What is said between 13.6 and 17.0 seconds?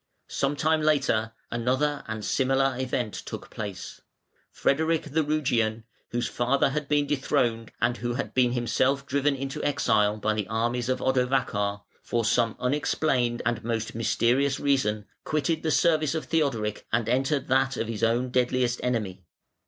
most mysterious reason, quitted the service of Theodoric